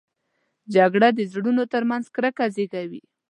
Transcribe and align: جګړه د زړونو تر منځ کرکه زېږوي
جګړه 0.75 1.09
د 1.17 1.19
زړونو 1.31 1.63
تر 1.73 1.83
منځ 1.89 2.05
کرکه 2.15 2.45
زېږوي 2.55 3.01